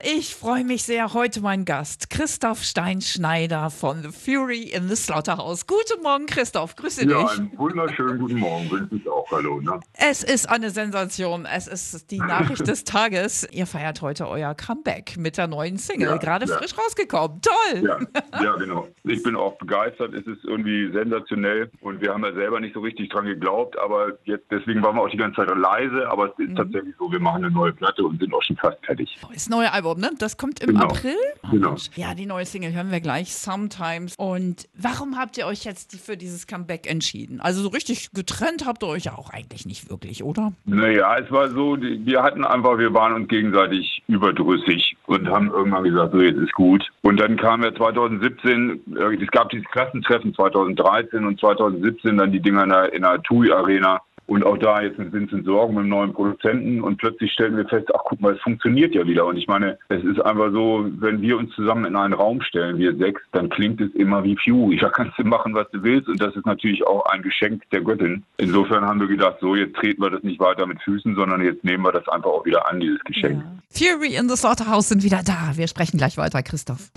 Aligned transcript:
Ich 0.00 0.36
freue 0.36 0.62
mich 0.62 0.84
sehr. 0.84 1.12
Heute 1.12 1.40
mein 1.40 1.64
Gast, 1.64 2.08
Christoph 2.08 2.62
Steinschneider 2.62 3.68
von 3.68 4.00
The 4.00 4.10
Fury 4.12 4.62
in 4.62 4.86
the 4.88 4.94
Slaughterhouse. 4.94 5.66
Guten 5.66 6.00
Morgen, 6.04 6.26
Christoph. 6.26 6.76
Grüße 6.76 7.04
Ja, 7.10 7.22
dich. 7.24 7.38
einen 7.40 7.58
wunderschönen 7.58 8.16
guten 8.20 8.36
Morgen. 8.36 8.70
Wünsche 8.70 8.94
ich 8.94 9.08
auch. 9.08 9.28
Hallo. 9.32 9.60
Ne? 9.60 9.80
Es 9.94 10.22
ist 10.22 10.48
eine 10.48 10.70
Sensation. 10.70 11.46
Es 11.52 11.66
ist 11.66 12.12
die 12.12 12.18
Nachricht 12.18 12.64
des 12.68 12.84
Tages. 12.84 13.48
Ihr 13.50 13.66
feiert 13.66 14.00
heute 14.00 14.28
euer 14.28 14.54
Comeback 14.54 15.16
mit 15.16 15.36
der 15.36 15.48
neuen 15.48 15.78
Single. 15.78 16.10
Ja, 16.10 16.16
Gerade 16.16 16.46
ja. 16.46 16.58
frisch 16.58 16.78
rausgekommen. 16.78 17.40
Toll. 17.42 17.82
Ja, 17.84 17.98
ja, 18.40 18.54
genau. 18.54 18.86
Ich 19.02 19.20
bin 19.24 19.34
auch 19.34 19.58
begeistert. 19.58 20.14
Es 20.14 20.24
ist 20.28 20.44
irgendwie 20.44 20.92
sensationell 20.92 21.72
und 21.80 22.00
wir 22.00 22.14
haben 22.14 22.22
ja 22.24 22.32
selber 22.34 22.60
nicht 22.60 22.74
so 22.74 22.80
richtig 22.80 23.08
dran 23.10 23.24
geglaubt, 23.24 23.76
aber 23.76 24.12
jetzt 24.26 24.44
deswegen 24.48 24.80
waren 24.80 24.94
wir 24.94 25.02
auch 25.02 25.10
die 25.10 25.16
ganze 25.16 25.44
Zeit 25.44 25.48
leise. 25.56 26.08
Aber 26.08 26.26
es 26.26 26.38
ist 26.38 26.54
tatsächlich 26.56 26.94
so, 27.00 27.10
wir 27.10 27.18
machen 27.18 27.44
eine 27.44 27.52
neue 27.52 27.72
Platte 27.72 28.04
und 28.04 28.20
sind 28.20 28.32
auch 28.32 28.42
schon 28.44 28.56
fast 28.58 28.78
fertig. 28.86 29.18
Das 29.34 29.48
neue 29.48 29.72
Album, 29.72 29.87
ne? 29.94 30.10
Das 30.18 30.36
kommt 30.36 30.60
im 30.60 30.68
Genau. 30.68 30.84
April. 30.86 31.14
Genau. 31.50 31.70
Mensch. 31.70 31.90
Ja, 31.96 32.14
die 32.14 32.26
neue 32.26 32.44
Single 32.46 32.72
hören 32.72 32.90
wir 32.90 33.00
gleich, 33.00 33.34
Sometimes. 33.34 34.14
Und 34.16 34.68
warum 34.74 35.16
habt 35.18 35.38
ihr 35.38 35.46
euch 35.46 35.64
jetzt 35.64 35.94
für 35.96 36.16
dieses 36.16 36.46
Comeback 36.46 36.90
entschieden? 36.90 37.40
Also 37.40 37.62
so 37.62 37.68
richtig 37.68 38.10
getrennt 38.12 38.64
habt 38.66 38.82
ihr 38.82 38.88
euch 38.88 39.04
ja 39.04 39.16
auch 39.16 39.30
eigentlich 39.30 39.66
nicht 39.66 39.90
wirklich, 39.90 40.22
oder? 40.22 40.52
Naja, 40.64 41.18
es 41.18 41.30
war 41.30 41.48
so, 41.50 41.76
wir 41.80 42.22
hatten 42.22 42.44
einfach, 42.44 42.78
wir 42.78 42.92
waren 42.94 43.12
uns 43.14 43.28
gegenseitig 43.28 44.02
überdrüssig 44.08 44.96
und 45.06 45.28
haben 45.28 45.50
irgendwann 45.50 45.84
gesagt, 45.84 46.12
so 46.12 46.20
jetzt 46.20 46.38
ist 46.38 46.52
gut. 46.52 46.84
Und 47.02 47.18
dann 47.18 47.36
kam 47.36 47.62
ja 47.62 47.74
2017, 47.74 48.80
äh, 48.96 49.22
es 49.22 49.30
gab 49.30 49.50
dieses 49.50 49.66
Klassentreffen 49.66 50.34
2013 50.34 51.24
und 51.24 51.38
2017 51.40 52.16
dann 52.16 52.32
die 52.32 52.40
Dinger 52.40 52.64
in 52.64 52.70
der, 52.70 52.92
in 52.92 53.02
der 53.02 53.22
TUI 53.22 53.50
Arena. 53.52 54.00
Und 54.28 54.44
auch 54.44 54.58
da 54.58 54.82
jetzt 54.82 54.98
mit 54.98 55.10
Vincent 55.10 55.46
Sorgen, 55.46 55.74
mit 55.74 55.84
dem 55.84 55.88
neuen 55.88 56.12
Produzenten. 56.12 56.82
Und 56.82 56.98
plötzlich 56.98 57.32
stellen 57.32 57.56
wir 57.56 57.66
fest, 57.66 57.88
ach 57.94 58.02
guck 58.04 58.20
mal, 58.20 58.34
es 58.34 58.42
funktioniert 58.42 58.94
ja 58.94 59.06
wieder. 59.06 59.24
Und 59.24 59.38
ich 59.38 59.46
meine, 59.46 59.78
es 59.88 60.04
ist 60.04 60.20
einfach 60.20 60.52
so, 60.52 60.86
wenn 60.98 61.22
wir 61.22 61.38
uns 61.38 61.54
zusammen 61.54 61.86
in 61.86 61.96
einen 61.96 62.12
Raum 62.12 62.42
stellen, 62.42 62.76
wir 62.76 62.94
sechs, 62.96 63.22
dann 63.32 63.48
klingt 63.48 63.80
es 63.80 63.90
immer 63.94 64.22
wie 64.24 64.36
Fury. 64.36 64.76
Da 64.76 64.90
kannst 64.90 65.18
du 65.18 65.24
machen, 65.24 65.54
was 65.54 65.70
du 65.70 65.82
willst. 65.82 66.08
Und 66.08 66.20
das 66.20 66.36
ist 66.36 66.44
natürlich 66.44 66.86
auch 66.86 67.06
ein 67.06 67.22
Geschenk 67.22 67.62
der 67.70 67.80
Göttin. 67.80 68.22
Insofern 68.36 68.84
haben 68.84 69.00
wir 69.00 69.08
gedacht, 69.08 69.38
so 69.40 69.56
jetzt 69.56 69.74
treten 69.76 70.02
wir 70.02 70.10
das 70.10 70.22
nicht 70.22 70.38
weiter 70.40 70.66
mit 70.66 70.82
Füßen, 70.82 71.14
sondern 71.14 71.42
jetzt 71.42 71.64
nehmen 71.64 71.82
wir 71.82 71.92
das 71.92 72.06
einfach 72.08 72.30
auch 72.30 72.44
wieder 72.44 72.70
an, 72.70 72.80
dieses 72.80 73.00
Geschenk. 73.04 73.42
Fury 73.70 74.14
in 74.14 74.28
the 74.28 74.36
Slaughterhouse 74.36 74.90
sind 74.90 75.02
wieder 75.04 75.22
da. 75.24 75.52
Wir 75.54 75.68
sprechen 75.68 75.96
gleich 75.96 76.18
weiter, 76.18 76.42
Christoph. 76.42 76.90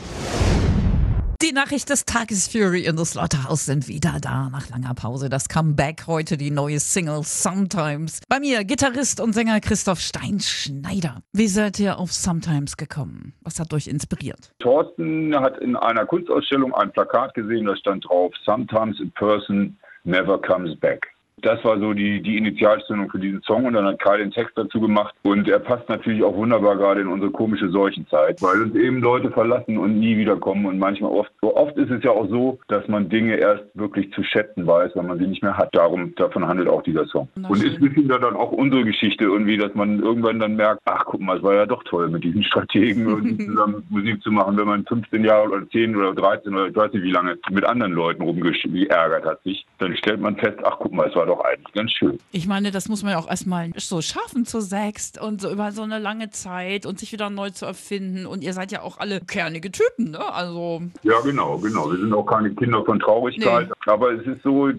Die 1.51 1.55
Nachricht 1.55 1.89
des 1.89 2.05
Tages 2.05 2.47
Fury 2.47 2.85
in 2.85 2.97
the 2.97 3.03
Slaughterhouse 3.03 3.65
sind 3.65 3.89
wieder 3.89 4.19
da 4.21 4.49
nach 4.49 4.69
langer 4.69 4.93
Pause. 4.93 5.27
Das 5.27 5.49
Comeback 5.49 6.07
heute 6.07 6.37
die 6.37 6.49
neue 6.49 6.79
Single 6.79 7.23
Sometimes. 7.23 8.21
Bei 8.29 8.39
mir 8.39 8.63
Gitarrist 8.63 9.19
und 9.19 9.33
Sänger 9.33 9.59
Christoph 9.59 9.99
Steinschneider. 9.99 11.21
Wie 11.33 11.47
seid 11.47 11.77
ihr 11.77 11.99
auf 11.99 12.13
Sometimes 12.13 12.77
gekommen? 12.77 13.33
Was 13.41 13.59
hat 13.59 13.73
euch 13.73 13.87
inspiriert? 13.87 14.53
Thorsten 14.59 15.35
hat 15.37 15.57
in 15.57 15.75
einer 15.75 16.05
Kunstausstellung 16.05 16.73
ein 16.73 16.89
Plakat 16.93 17.33
gesehen, 17.33 17.65
da 17.65 17.75
stand 17.75 18.05
drauf, 18.07 18.33
Sometimes 18.45 19.01
a 19.01 19.19
person 19.19 19.77
never 20.05 20.41
comes 20.41 20.79
back. 20.79 21.05
Das 21.41 21.63
war 21.63 21.79
so 21.79 21.93
die, 21.93 22.21
die 22.21 22.37
Initialzündung 22.37 23.09
für 23.09 23.19
diesen 23.19 23.41
Song 23.43 23.65
und 23.65 23.73
dann 23.73 23.85
hat 23.85 23.99
Karl 23.99 24.19
den 24.19 24.31
Text 24.31 24.57
dazu 24.57 24.79
gemacht 24.79 25.13
und 25.23 25.47
er 25.47 25.59
passt 25.59 25.89
natürlich 25.89 26.23
auch 26.23 26.35
wunderbar 26.35 26.75
gerade 26.75 27.01
in 27.01 27.07
unsere 27.07 27.31
komische 27.31 27.69
Seuchenzeit, 27.69 28.41
weil 28.41 28.61
uns 28.61 28.75
eben 28.75 29.01
Leute 29.01 29.31
verlassen 29.31 29.77
und 29.77 29.99
nie 29.99 30.17
wiederkommen 30.17 30.65
und 30.65 30.79
manchmal 30.79 31.11
oft, 31.11 31.31
oft 31.41 31.77
ist 31.77 31.91
es 31.91 32.03
ja 32.03 32.11
auch 32.11 32.27
so, 32.29 32.59
dass 32.67 32.87
man 32.87 33.09
Dinge 33.09 33.35
erst 33.35 33.63
wirklich 33.73 34.11
zu 34.13 34.23
schätzen 34.23 34.65
weiß, 34.67 34.91
wenn 34.95 35.07
man 35.07 35.19
sie 35.19 35.27
nicht 35.27 35.43
mehr 35.43 35.57
hat. 35.57 35.69
Darum, 35.73 36.13
davon 36.15 36.47
handelt 36.47 36.67
auch 36.67 36.83
dieser 36.83 37.05
Song. 37.05 37.27
Und 37.35 37.63
ist 37.63 37.75
ein 37.75 37.81
bisschen 37.81 38.07
da 38.07 38.17
dann 38.17 38.35
auch 38.35 38.51
unsere 38.51 38.83
Geschichte 38.83 39.25
irgendwie, 39.25 39.57
dass 39.57 39.73
man 39.73 39.99
irgendwann 39.99 40.39
dann 40.39 40.55
merkt, 40.55 40.81
ach 40.85 41.05
guck 41.05 41.21
mal, 41.21 41.37
es 41.37 41.43
war 41.43 41.53
ja 41.53 41.65
doch 41.65 41.83
toll 41.83 42.09
mit 42.09 42.23
diesen 42.23 42.43
Strategen 42.43 43.07
irgendwie 43.07 43.37
zusammen 43.45 43.83
Musik 43.89 44.21
zu 44.21 44.31
machen, 44.31 44.57
wenn 44.57 44.67
man 44.67 44.85
15 44.85 45.23
Jahre 45.23 45.49
oder 45.49 45.69
10 45.69 45.95
oder 45.95 46.13
13 46.13 46.53
oder 46.53 46.67
ich 46.67 46.75
weiß 46.75 46.93
nicht 46.93 47.03
wie 47.03 47.11
lange 47.11 47.37
mit 47.49 47.65
anderen 47.65 47.93
Leuten 47.93 48.23
rumgeärgert 48.23 49.25
hat 49.25 49.43
sich, 49.43 49.65
dann 49.77 49.95
stellt 49.95 50.21
man 50.21 50.35
fest, 50.35 50.59
ach 50.63 50.77
guck 50.79 50.93
mal, 50.93 51.07
es 51.07 51.15
war 51.15 51.25
doch 51.25 51.30
eigentlich 51.39 51.73
ganz 51.73 51.91
schön. 51.91 52.19
Ich 52.31 52.47
meine, 52.47 52.71
das 52.71 52.89
muss 52.89 53.03
man 53.03 53.13
ja 53.13 53.19
auch 53.19 53.29
erstmal 53.29 53.71
so 53.77 54.01
schaffen 54.01 54.45
zu 54.45 54.59
sechst 54.59 55.21
und 55.21 55.41
so 55.41 55.51
über 55.51 55.71
so 55.71 55.83
eine 55.83 55.99
lange 55.99 56.29
Zeit 56.31 56.85
und 56.85 56.99
sich 56.99 57.11
wieder 57.13 57.29
neu 57.29 57.51
zu 57.51 57.65
erfinden. 57.65 58.25
Und 58.25 58.43
ihr 58.43 58.53
seid 58.53 58.71
ja 58.71 58.81
auch 58.81 58.97
alle 58.97 59.21
kernige 59.21 59.71
Typen, 59.71 60.11
ne? 60.11 60.33
Also, 60.33 60.81
Ja, 61.03 61.21
genau, 61.21 61.57
genau. 61.57 61.89
Wir 61.91 61.99
sind 61.99 62.13
auch 62.13 62.25
keine 62.25 62.53
Kinder 62.53 62.83
von 62.83 62.99
Traurigkeit. 62.99 63.69
Aber 63.85 64.11
es 64.11 64.25
ist 64.25 64.43
so, 64.43 64.71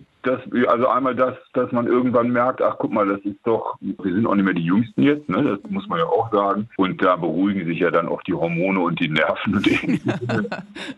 wir, 0.51 0.71
also 0.71 0.89
einmal 0.89 1.15
das, 1.15 1.35
dass 1.53 1.71
man 1.73 1.87
irgendwann 1.87 2.31
merkt, 2.31 2.63
ach 2.63 2.77
guck 2.79 2.93
mal, 2.93 3.07
das 3.07 3.21
ist 3.21 3.39
doch, 3.45 3.77
wir 3.81 4.15
sind 4.15 4.27
auch 4.27 4.35
nicht 4.35 4.45
mehr 4.45 4.55
die 4.55 4.65
Jüngsten 4.65 5.03
jetzt, 5.03 5.29
ne? 5.29 5.43
Das 5.43 5.71
muss 5.71 5.89
man 5.89 5.99
ja 5.99 6.07
auch 6.07 6.31
sagen. 6.33 6.69
Und 6.77 7.03
da 7.03 7.17
beruhigen 7.17 7.67
sich 7.67 7.79
ja 7.81 7.91
dann 7.91 8.09
auch 8.09 8.23
die 8.23 8.35
Hormone 8.35 8.81
und 8.81 9.01
die 9.01 9.09
Nerven 9.09 9.57
und 9.57 9.67
Dinge. 9.67 10.01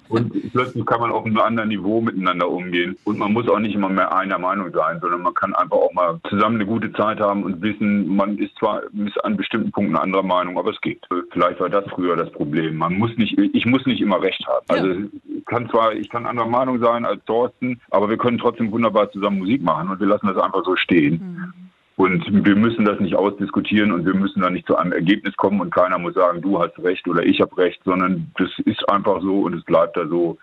Und 0.09 0.53
plötzlich 0.53 0.87
kann 0.87 1.01
man 1.01 1.11
auf 1.11 1.25
einem 1.25 1.39
anderen 1.39 1.69
Niveau 1.71 2.01
miteinander 2.01 2.49
umgehen. 2.49 2.97
Und 3.05 3.19
man 3.19 3.33
muss 3.33 3.49
auch 3.49 3.59
nicht 3.59 3.75
immer 3.75 3.89
mehr 3.89 4.15
einer 4.15 4.39
Meinung 4.39 4.71
sein, 4.73 5.01
sondern 5.01 5.23
man 5.23 5.35
kann 5.35 5.55
einfach 5.55 5.77
auch 5.77 5.93
mal 5.93 6.21
zusammen 6.29 6.56
eine 6.56 6.67
gute 6.67 6.93
Zeit 6.93 7.21
haben 7.21 7.43
und 7.43 7.62
wissen, 7.62 8.15
man 8.15 8.39
ist 8.39 8.56
zwar 8.59 8.83
ist 8.83 9.25
an 9.25 9.37
bestimmten 9.37 9.73
Punkten 9.73 9.97
anderer 9.97 10.23
Meinung, 10.23 10.59
aber 10.59 10.71
es 10.71 10.81
geht. 10.81 11.01
Vielleicht 11.33 11.61
war 11.61 11.69
das 11.69 11.85
früher 11.89 12.17
das 12.17 12.31
Problem. 12.31 12.77
Man 12.77 12.95
muss 12.95 13.17
nicht, 13.17 13.37
ich 13.39 13.67
muss 13.67 13.85
nicht 13.87 14.01
immer 14.01 14.23
recht 14.23 14.47
haben. 14.47 14.67
Ja. 14.69 14.75
Also 14.77 14.91
ich 14.91 15.34
kann 15.47 15.69
zwar, 15.71 15.94
ich 15.94 16.09
kann 16.09 16.27
anderer 16.27 16.49
Meinung 16.49 16.81
sein 16.81 17.05
als 17.05 17.25
Thorsten, 17.25 17.81
aber 17.91 18.09
wir 18.09 18.16
können 18.16 18.38
trotzdem 18.38 18.71
wunderbar 18.72 19.10
zusammen 19.10 19.38
Musik 19.38 19.62
machen 19.62 19.91
und 19.91 20.00
wir 20.00 20.06
lassen 20.06 20.27
das 20.27 20.37
einfach 20.37 20.65
so 20.65 20.77
stehen. 20.77 21.53
Und 21.97 22.44
wir 22.44 22.56
müssen 22.56 22.84
das 22.84 22.99
nicht 22.99 23.15
ausdiskutieren 23.15 23.93
und 23.93 24.05
wir 24.05 24.15
müssen 24.15 24.43
da 24.43 24.50
nicht 24.50 24.66
zu 24.66 24.77
einem 24.77 24.93
Ergebnis 24.93 25.37
kommen 25.37 25.60
und 25.60 25.72
keiner 25.72 25.99
muss 25.99 26.15
sagen, 26.15 26.43
du 26.43 26.60
hast 26.60 26.77
recht 26.81 27.06
oder 27.06 27.25
ich 27.25 27.41
habe 27.41 27.56
recht, 27.56 27.81
sondern 27.84 28.32
das 28.37 28.50
ist 28.65 28.88
einfach 28.88 29.22
so 29.22 29.43
und 29.43 29.55
es 29.55 29.65
bleibt 29.65 29.97
da 29.97 30.06
so. 30.09 30.37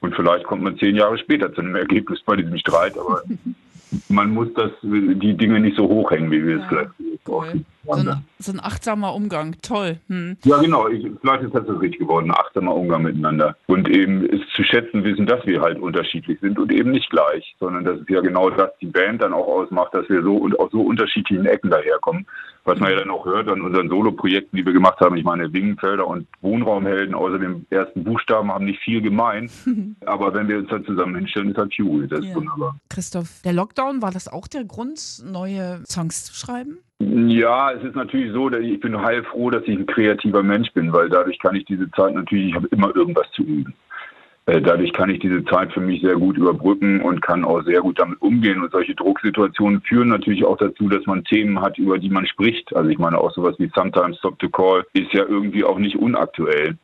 Und 0.00 0.14
vielleicht 0.14 0.44
kommt 0.44 0.62
man 0.62 0.76
zehn 0.78 0.96
Jahre 0.96 1.16
später 1.16 1.52
zu 1.52 1.62
einem 1.62 1.76
Ergebnis 1.76 2.20
bei 2.24 2.36
diesem 2.36 2.58
Streit, 2.58 2.98
aber 2.98 3.22
man 4.10 4.30
muss 4.30 4.52
das, 4.54 4.70
die 4.82 5.34
Dinge 5.34 5.60
nicht 5.60 5.76
so 5.76 5.88
hochhängen, 5.88 6.30
wie 6.30 6.46
wir 6.46 6.56
es 6.56 6.62
Ja, 6.62 6.68
vielleicht 6.68 6.90
cool. 7.28 7.64
So 7.84 7.92
ein, 7.92 8.24
so 8.38 8.52
ein 8.52 8.60
achtsamer 8.60 9.14
Umgang. 9.14 9.56
Toll. 9.62 9.98
Hm. 10.08 10.36
Ja, 10.44 10.58
genau. 10.58 10.88
Ich, 10.88 11.06
vielleicht 11.20 11.44
ist 11.44 11.54
das 11.54 11.66
so 11.66 11.74
richtig 11.74 12.00
geworden. 12.00 12.30
Ein 12.30 12.36
achtsamer 12.36 12.74
Umgang 12.74 13.02
miteinander. 13.02 13.56
Und 13.66 13.88
eben 13.88 14.24
es 14.26 14.40
zu 14.54 14.62
schätzen 14.62 15.04
wissen, 15.04 15.26
dass 15.26 15.44
wir 15.46 15.60
halt 15.60 15.78
unterschiedlich 15.78 16.38
sind 16.40 16.58
und 16.58 16.70
eben 16.70 16.90
nicht 16.90 17.08
gleich, 17.10 17.56
sondern 17.60 17.84
das 17.84 18.00
ist 18.00 18.10
ja 18.10 18.20
genau 18.20 18.50
das, 18.50 18.70
die 18.80 18.86
Band 18.86 19.22
dann 19.22 19.32
auch 19.32 19.46
ausmacht, 19.46 19.94
dass 19.94 20.08
wir 20.08 20.22
so 20.22 20.36
und 20.36 20.58
aus 20.58 20.70
so 20.70 20.82
unterschiedlichen 20.82 21.46
Ecken 21.46 21.70
daherkommen. 21.70 22.26
Was 22.68 22.78
man 22.80 22.90
ja 22.90 22.98
dann 22.98 23.10
auch 23.10 23.24
hört 23.24 23.48
an 23.48 23.62
unseren 23.62 23.88
Solo-Projekten, 23.88 24.56
die 24.56 24.66
wir 24.66 24.74
gemacht 24.74 25.00
haben. 25.00 25.16
Ich 25.16 25.24
meine, 25.24 25.50
Wingenfelder 25.52 26.06
und 26.06 26.26
Wohnraumhelden 26.42 27.14
außer 27.14 27.38
dem 27.38 27.64
ersten 27.70 28.04
Buchstaben 28.04 28.52
haben 28.52 28.66
nicht 28.66 28.80
viel 28.80 29.00
gemein. 29.00 29.50
Aber 30.06 30.34
wenn 30.34 30.48
wir 30.48 30.58
uns 30.58 30.68
dann 30.68 30.84
zusammen 30.84 31.16
hinstellen, 31.16 31.50
ist 31.50 31.58
halt 31.58 31.74
Fury. 31.74 32.06
Das 32.06 32.20
ist 32.20 32.26
Ja. 32.26 32.34
wunderbar. 32.36 32.76
Christoph, 32.90 33.40
der 33.42 33.54
Lockdown, 33.54 34.02
war 34.02 34.10
das 34.10 34.28
auch 34.28 34.46
der 34.48 34.64
Grund, 34.64 35.22
neue 35.24 35.82
Songs 35.86 36.26
zu 36.26 36.34
schreiben? 36.34 36.78
Ja, 37.00 37.70
es 37.72 37.82
ist 37.84 37.94
natürlich 37.94 38.32
so, 38.32 38.48
dass 38.48 38.60
ich 38.60 38.80
bin 38.80 39.00
heilfroh, 39.00 39.50
dass 39.50 39.62
ich 39.64 39.78
ein 39.78 39.86
kreativer 39.86 40.42
Mensch 40.42 40.72
bin, 40.72 40.92
weil 40.92 41.08
dadurch 41.08 41.38
kann 41.38 41.54
ich 41.54 41.64
diese 41.64 41.90
Zeit 41.92 42.12
natürlich, 42.14 42.48
ich 42.48 42.54
habe 42.54 42.66
immer 42.68 42.94
irgendwas 42.94 43.30
zu 43.32 43.42
üben. 43.44 43.72
Äh, 44.48 44.62
Dadurch 44.62 44.92
kann 44.92 45.10
ich 45.10 45.18
diese 45.20 45.44
Zeit 45.44 45.72
für 45.72 45.80
mich 45.80 46.00
sehr 46.00 46.14
gut 46.16 46.36
überbrücken 46.38 47.00
und 47.02 47.20
kann 47.20 47.44
auch 47.44 47.62
sehr 47.64 47.80
gut 47.80 47.98
damit 47.98 48.20
umgehen. 48.22 48.62
Und 48.62 48.72
solche 48.72 48.94
Drucksituationen 48.94 49.82
führen 49.82 50.08
natürlich 50.08 50.44
auch 50.44 50.56
dazu, 50.56 50.88
dass 50.88 51.04
man 51.06 51.22
Themen 51.24 51.60
hat, 51.60 51.76
über 51.78 51.98
die 51.98 52.10
man 52.10 52.26
spricht. 52.26 52.74
Also 52.74 52.88
ich 52.88 52.98
meine 52.98 53.18
auch 53.18 53.30
sowas 53.32 53.54
wie 53.58 53.70
Sometimes 53.74 54.16
Stop 54.18 54.36
the 54.40 54.48
Call 54.48 54.84
ist 54.94 55.12
ja 55.12 55.24
irgendwie 55.28 55.64
auch 55.64 55.78
nicht 55.78 55.96
unaktuell. 55.96 56.76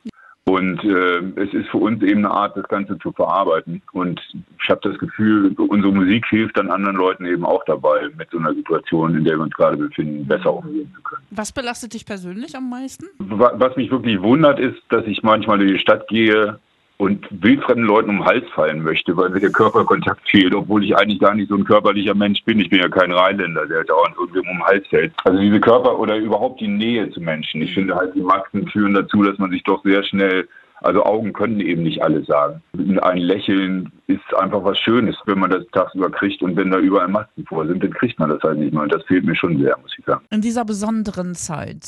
Und 0.47 0.83
äh, 0.83 1.41
es 1.41 1.51
ist 1.55 1.69
für 1.69 1.77
uns 1.79 2.03
eben 2.03 2.23
eine 2.23 2.29
Art, 2.29 2.55
das 2.55 2.67
Ganze 2.67 2.99
zu 2.99 3.11
verarbeiten. 3.13 3.81
Und 3.93 4.21
ich 4.61 4.69
habe 4.69 4.79
das 4.83 4.95
Gefühl, 4.99 5.51
unsere 5.57 5.91
Musik 5.91 6.23
hilft 6.29 6.55
dann 6.59 6.69
anderen 6.69 6.97
Leuten 6.97 7.25
eben 7.25 7.43
auch 7.43 7.63
dabei, 7.65 8.09
mit 8.15 8.29
so 8.29 8.37
einer 8.37 8.53
Situation, 8.53 9.15
in 9.17 9.23
der 9.23 9.37
wir 9.37 9.41
uns 9.41 9.55
gerade 9.55 9.75
befinden, 9.75 10.27
besser 10.27 10.53
umgehen 10.53 10.91
zu 10.95 11.01
können. 11.01 11.23
Was 11.31 11.51
belastet 11.51 11.95
dich 11.95 12.05
persönlich 12.05 12.55
am 12.55 12.69
meisten? 12.69 13.07
Wa- 13.17 13.53
Was 13.57 13.75
mich 13.75 13.89
wirklich 13.89 14.21
wundert, 14.21 14.59
ist, 14.59 14.77
dass 14.89 15.03
ich 15.07 15.23
manchmal 15.23 15.57
durch 15.57 15.71
die 15.71 15.79
Stadt 15.79 16.07
gehe 16.09 16.59
und 16.97 17.27
wildfremden 17.29 17.85
Leuten 17.85 18.09
um 18.09 18.17
den 18.17 18.25
Hals 18.25 18.45
fallen 18.53 18.81
möchte, 18.81 19.15
weil 19.17 19.29
mir 19.29 19.39
der 19.39 19.51
Körperkontakt 19.51 20.29
fehlt, 20.29 20.53
obwohl 20.55 20.83
ich 20.83 20.95
eigentlich 20.95 21.19
gar 21.19 21.35
nicht 21.35 21.49
so 21.49 21.55
ein 21.55 21.65
körperlicher 21.65 22.15
Mensch 22.15 22.43
bin. 22.43 22.59
Ich 22.59 22.69
bin 22.69 22.79
ja 22.79 22.89
kein 22.89 23.11
Rheinländer, 23.11 23.65
der 23.65 23.83
dauernd 23.83 24.15
irgendwie 24.17 24.39
um 24.39 24.45
den 24.45 24.63
Hals 24.63 24.87
fällt. 24.87 25.13
Also 25.23 25.39
diese 25.39 25.59
Körper 25.59 25.99
oder 25.99 26.15
überhaupt 26.17 26.61
die 26.61 26.67
Nähe 26.67 27.09
zu 27.11 27.19
Menschen. 27.19 27.61
Ich 27.61 27.73
finde 27.73 27.95
halt, 27.95 28.15
die 28.15 28.21
Masken 28.21 28.67
führen 28.67 28.93
dazu, 28.93 29.23
dass 29.23 29.37
man 29.37 29.51
sich 29.51 29.63
doch 29.63 29.83
sehr 29.83 30.03
schnell 30.03 30.47
also 30.81 31.03
Augen 31.03 31.33
können 31.33 31.59
eben 31.61 31.83
nicht 31.83 32.03
alles 32.03 32.27
sagen. 32.27 32.61
Ein 33.01 33.17
Lächeln 33.17 33.91
ist 34.07 34.35
einfach 34.37 34.63
was 34.63 34.77
Schönes, 34.77 35.15
wenn 35.25 35.39
man 35.39 35.49
das 35.49 35.63
tagsüber 35.71 36.11
kriegt 36.11 36.41
und 36.43 36.55
wenn 36.57 36.69
da 36.69 36.77
überall 36.77 37.07
Masken 37.07 37.45
vor 37.45 37.65
sind, 37.65 37.83
dann 37.83 37.91
kriegt 37.91 38.19
man 38.19 38.29
das 38.29 38.41
halt 38.43 38.59
nicht 38.59 38.73
mehr. 38.73 38.83
Und 38.83 38.93
das 38.93 39.03
fehlt 39.05 39.25
mir 39.25 39.35
schon 39.35 39.57
sehr, 39.59 39.77
muss 39.81 39.95
ich 39.97 40.05
sagen. 40.05 40.23
In 40.29 40.41
dieser 40.41 40.65
besonderen 40.65 41.33
Zeit, 41.33 41.83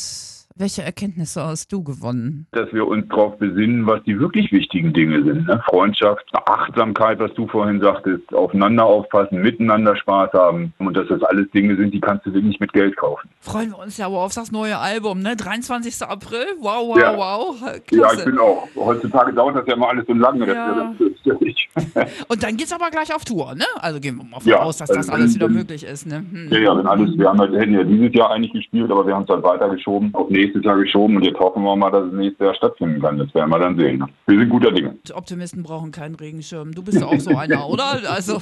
Welche 0.60 0.82
Erkenntnisse 0.82 1.44
hast 1.44 1.72
du 1.72 1.84
gewonnen? 1.84 2.48
Dass 2.52 2.72
wir 2.74 2.88
uns 2.88 3.08
darauf 3.10 3.38
besinnen, 3.38 3.86
was 3.86 4.02
die 4.04 4.20
wirklich 4.20 4.52
wichtigen 4.52 4.92
Dinge 4.92 5.24
sind. 5.24 5.48
Ne? 5.48 5.62
Freundschaft, 5.70 6.26
Achtsamkeit, 6.48 7.20
was 7.20 7.32
du 7.36 7.48
vorhin 7.48 7.80
sagtest, 7.80 8.34
aufeinander 8.34 8.86
aufpassen, 8.86 9.42
miteinander 9.42 9.96
Spaß 9.96 10.34
haben. 10.34 10.74
Und 10.80 10.98
dass 10.98 11.08
das 11.10 11.22
alles 11.24 11.50
Dinge 11.52 11.76
sind, 11.76 11.94
die 11.94 12.00
kannst 12.02 12.26
du 12.26 12.32
dir 12.32 12.42
nicht 12.42 12.60
mit 12.60 12.74
Geld 12.74 12.98
kaufen. 12.98 13.30
Freuen 13.40 13.70
wir 13.72 13.80
uns 13.80 13.98
ja 13.98 14.08
aber 14.08 14.18
auf 14.24 14.34
das 14.34 14.52
neue 14.52 14.78
Album, 14.80 15.20
ne? 15.22 15.36
23. 15.36 16.02
April. 16.08 16.46
Wow, 16.60 16.88
wow, 16.90 16.98
Ja. 17.00 17.18
wow. 17.18 17.62
Ja, 17.62 17.80
Klasse. 17.80 18.20
ich 18.20 18.26
bin 18.26 18.40
auch. 18.40 18.68
Heutzutage 18.76 19.34
dauert 19.34 19.58
das 19.58 19.68
ja 19.68 19.76
immer 19.76 19.90
alles 19.90 20.06
so 20.08 20.14
lange. 20.14 20.48
Ja. 20.48 20.94
Das, 20.98 21.08
das, 21.24 21.38
das, 21.94 22.08
Und 22.28 22.42
dann 22.42 22.58
geht's 22.58 22.74
aber 22.74 22.90
gleich 22.90 23.14
auf 23.14 23.24
Tour, 23.26 23.54
ne? 23.54 23.66
Also 23.80 24.00
gehen 24.00 24.18
wir 24.18 24.24
mal 24.24 24.40
Ja, 24.44 24.58
voraus, 24.58 24.78
dass 24.78 24.90
das 24.90 24.98
also 24.98 25.12
alles 25.12 25.36
wieder 25.36 25.46
wenn- 25.48 25.54
möglich 25.54 25.84
ist, 25.84 26.08
ne? 26.08 26.26
Hm. 26.32 26.48
Ja, 26.52 26.58
ja, 26.60 26.78
wenn 26.78 26.88
alles, 26.88 27.16
wir 27.18 27.28
haben 27.30 27.40
halt, 27.40 27.54
hätten 27.54 27.74
ja 27.74 27.84
dieses 27.84 28.14
Jahr 28.16 28.32
eigentlich 28.32 28.54
gespielt, 28.54 28.90
aber 28.90 29.06
wir 29.06 29.14
haben 29.14 29.22
es 29.24 29.28
dann 29.28 29.44
weitergeschoben, 29.44 30.10
auf 30.14 30.30
nächstes 30.30 30.47
Jahr 30.64 30.78
geschoben 30.78 31.16
und 31.18 31.24
jetzt 31.24 31.40
hoffen 31.40 31.64
wir 31.64 31.76
mal, 31.76 31.92
dass 31.92 32.06
es 32.06 32.14
nächstes 32.14 32.46
Jahr 32.46 32.56
stattfinden 32.56 33.02
kann. 33.02 33.18
Das 33.18 33.34
werden 33.34 33.50
wir 33.50 33.60
dann 33.60 33.78
sehen. 33.78 34.04
Wir 34.26 34.40
sind 34.40 34.50
guter 34.50 34.72
Dinge. 34.72 34.98
Optimisten 35.14 35.64
brauchen 35.64 35.92
keinen 35.92 36.16
Regenschirm. 36.16 36.74
Du 36.74 36.84
bist 36.84 37.02
auch 37.04 37.20
so 37.20 37.32
einer, 37.38 37.68
oder? 37.68 38.02
Also, 38.10 38.42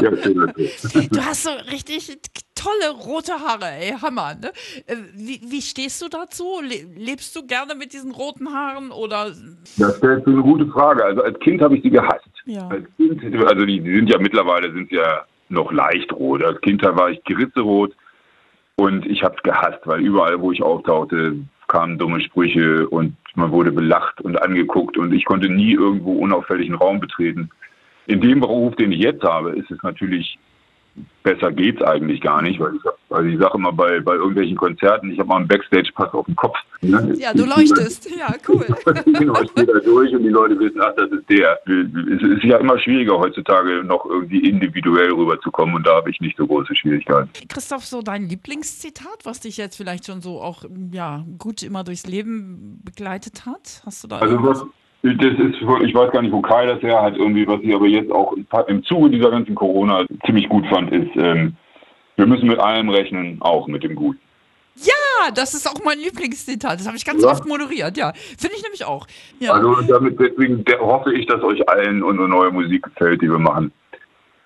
Ja, 0.00 0.10
du 0.10 1.20
hast 1.20 1.44
so 1.44 1.50
richtig 1.70 2.08
tolle 2.54 2.92
rote 2.92 3.32
Haare, 3.32 3.66
ey, 3.66 3.94
Hammer, 4.00 4.34
ne? 4.34 4.52
Äh, 4.86 4.96
Wie, 5.14 5.40
wie 5.44 5.62
stehst 5.62 6.00
du 6.02 6.08
dazu? 6.08 6.60
Le 6.62 6.86
lebst 6.96 7.34
du 7.34 7.46
gerne 7.46 7.74
mit 7.74 7.92
diesen 7.92 8.12
roten 8.12 8.52
Haaren 8.52 8.90
oder? 8.90 9.30
Das 9.78 10.00
du 10.00 10.06
eine 10.08 10.42
gute 10.42 10.66
Frage. 10.66 11.04
Also 11.04 11.22
als 11.22 11.38
Kind 11.40 11.62
habe 11.62 11.76
ich 11.76 11.82
sie 11.82 11.90
gehasst. 11.90 12.28
Ja. 12.46 12.68
Als 12.68 12.86
Kind, 12.96 13.22
also 13.44 13.64
die, 13.64 13.80
die 13.80 13.96
sind 13.96 14.08
ja 14.08 14.18
mittlerweile 14.18 14.72
sind 14.72 14.90
ja 14.90 15.24
noch 15.48 15.72
leicht 15.72 16.12
rot. 16.12 16.42
Als 16.44 16.60
Kind 16.60 16.82
war 16.82 17.10
ich 17.10 17.22
geritzelrot 17.24 17.94
und 18.82 19.06
ich 19.06 19.22
habe 19.22 19.36
es 19.36 19.42
gehasst, 19.44 19.78
weil 19.84 20.00
überall, 20.00 20.40
wo 20.40 20.50
ich 20.50 20.60
auftauchte, 20.60 21.36
kamen 21.68 21.98
dumme 21.98 22.20
Sprüche 22.20 22.88
und 22.88 23.14
man 23.36 23.52
wurde 23.52 23.70
belacht 23.70 24.20
und 24.20 24.42
angeguckt 24.42 24.98
und 24.98 25.12
ich 25.12 25.24
konnte 25.24 25.48
nie 25.48 25.74
irgendwo 25.74 26.14
unauffällig 26.14 26.66
einen 26.66 26.80
Raum 26.80 26.98
betreten. 26.98 27.48
In 28.06 28.20
dem 28.20 28.40
Beruf, 28.40 28.74
den 28.74 28.90
ich 28.90 28.98
jetzt 28.98 29.22
habe, 29.22 29.50
ist 29.50 29.70
es 29.70 29.80
natürlich 29.84 30.36
besser 31.22 31.52
geht's 31.52 31.80
eigentlich 31.82 32.20
gar 32.20 32.42
nicht, 32.42 32.58
weil 32.60 32.74
ich, 32.76 32.82
also 33.10 33.28
ich 33.28 33.38
sage 33.38 33.56
immer 33.56 33.72
bei, 33.72 34.00
bei 34.00 34.14
irgendwelchen 34.14 34.56
Konzerten, 34.56 35.10
ich 35.10 35.18
habe 35.18 35.28
mal 35.28 35.36
einen 35.36 35.48
Backstage-Pass 35.48 36.12
auf 36.12 36.26
dem 36.26 36.36
Kopf. 36.36 36.56
Ne? 36.80 37.14
Ja, 37.18 37.32
du 37.32 37.44
leuchtest. 37.44 38.10
Ja, 38.16 38.34
cool. 38.48 38.66
genau, 39.04 39.40
ich 39.40 39.54
gehe 39.54 39.66
da 39.66 39.78
durch 39.78 40.12
und 40.14 40.22
die 40.24 40.28
Leute 40.28 40.58
wissen, 40.58 40.80
ach, 40.80 40.92
das 40.96 41.10
ist 41.10 41.28
der. 41.30 41.58
Es 41.66 42.22
ist 42.22 42.44
ja 42.44 42.58
immer 42.58 42.78
schwieriger 42.78 43.18
heutzutage 43.18 43.84
noch 43.84 44.04
irgendwie 44.04 44.48
individuell 44.48 45.12
rüberzukommen 45.12 45.76
und 45.76 45.86
da 45.86 45.96
habe 45.96 46.10
ich 46.10 46.20
nicht 46.20 46.36
so 46.36 46.46
große 46.46 46.74
Schwierigkeiten. 46.74 47.30
Christoph, 47.48 47.84
so 47.84 48.02
dein 48.02 48.28
Lieblingszitat, 48.28 49.24
was 49.24 49.40
dich 49.40 49.56
jetzt 49.56 49.76
vielleicht 49.76 50.06
schon 50.06 50.20
so 50.20 50.40
auch 50.40 50.64
ja, 50.90 51.24
gut 51.38 51.62
immer 51.62 51.84
durchs 51.84 52.06
Leben 52.06 52.80
begleitet 52.84 53.46
hat? 53.46 53.82
Hast 53.86 54.02
du 54.04 54.08
da 54.08 54.18
Also 54.18 54.34
irgendwas? 54.34 54.60
was, 54.62 54.68
das 55.02 55.14
ist, 55.38 55.56
ich 55.60 55.94
weiß 55.94 56.12
gar 56.12 56.22
nicht, 56.22 56.32
wo 56.32 56.40
Kai 56.40 56.66
das 56.66 56.80
her 56.82 57.02
hat, 57.02 57.16
irgendwie, 57.16 57.46
was 57.46 57.60
ich 57.62 57.74
aber 57.74 57.86
jetzt 57.86 58.12
auch 58.12 58.34
im 58.68 58.84
Zuge 58.84 59.10
dieser 59.10 59.30
ganzen 59.30 59.54
Corona 59.54 60.04
ziemlich 60.24 60.48
gut 60.48 60.66
fand, 60.68 60.92
ist, 60.92 61.10
ähm, 61.16 61.56
wir 62.16 62.26
müssen 62.26 62.46
mit 62.46 62.58
allem 62.60 62.88
rechnen, 62.88 63.38
auch 63.40 63.66
mit 63.66 63.82
dem 63.82 63.94
Guten. 63.96 64.20
Ja, 64.76 65.30
das 65.34 65.54
ist 65.54 65.66
auch 65.68 65.82
mein 65.84 65.98
Lieblingszitat. 65.98 66.78
Das 66.78 66.86
habe 66.86 66.96
ich 66.96 67.04
ganz 67.04 67.22
Ja. 67.22 67.30
oft 67.30 67.46
moderiert. 67.46 67.96
Ja, 67.96 68.12
finde 68.38 68.56
ich 68.56 68.62
nämlich 68.62 68.84
auch. 68.84 69.06
Ja. 69.38 69.52
Also 69.52 69.74
damit 69.82 70.18
deswegen 70.18 70.64
de- 70.64 70.78
hoffe 70.78 71.12
ich, 71.12 71.26
dass 71.26 71.42
euch 71.42 71.68
allen 71.68 72.02
unsere 72.02 72.28
neue 72.28 72.50
Musik 72.50 72.84
gefällt, 72.84 73.20
die 73.22 73.28
wir 73.30 73.38
machen. 73.38 73.72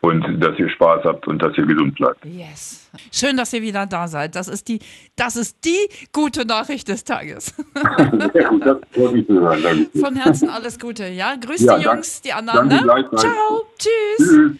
Und 0.06 0.40
dass 0.40 0.58
ihr 0.58 0.68
Spaß 0.68 1.04
habt 1.04 1.26
und 1.26 1.42
dass 1.42 1.56
ihr 1.58 1.66
gesund 1.66 1.94
bleibt. 1.96 2.24
Yes. 2.24 2.88
Schön, 3.12 3.36
dass 3.36 3.52
ihr 3.52 3.62
wieder 3.62 3.86
da 3.86 4.06
seid. 4.08 4.36
Das 4.36 4.46
ist 4.48 4.68
die, 4.68 4.78
das 5.16 5.36
ist 5.36 5.64
die 5.64 5.88
gute 6.12 6.46
Nachricht 6.46 6.88
des 6.88 7.02
Tages. 7.04 7.54
Sehr 8.32 8.44
gut, 8.44 8.64
das 8.64 8.78
freut 8.92 9.12
mich 9.12 9.26
zu 9.26 9.34
hören. 9.40 9.62
Danke. 9.62 9.98
Von 9.98 10.16
Herzen 10.16 10.48
alles 10.48 10.78
Gute. 10.78 11.08
Ja, 11.08 11.34
grüß 11.34 11.60
Ja, 11.62 11.76
die 11.76 11.84
danke. 11.84 11.96
Jungs, 11.96 12.20
die 12.22 12.32
anderen. 12.32 12.68
Danke 12.70 13.14
Ne? 13.14 13.16
Ciao. 13.16 13.64
Tschüss. 13.78 14.28
Tschüss. 14.28 14.50